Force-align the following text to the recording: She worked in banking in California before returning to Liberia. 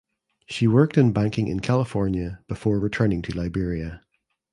She 0.47 0.65
worked 0.65 0.97
in 0.97 1.13
banking 1.13 1.47
in 1.47 1.59
California 1.59 2.39
before 2.47 2.79
returning 2.79 3.21
to 3.21 3.37
Liberia. 3.37 4.03